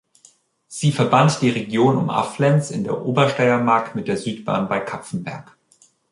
[0.65, 5.55] Sie verband die Region um Aflenz in der Obersteiermark mit der Südbahn bei Kapfenberg.